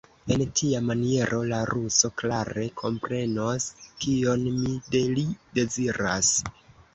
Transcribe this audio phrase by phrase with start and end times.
[0.35, 3.67] En tia maniero la ruso klare komprenos,
[4.07, 5.27] kion mi de li
[5.61, 6.35] deziras.